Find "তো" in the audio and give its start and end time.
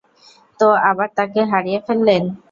0.59-0.67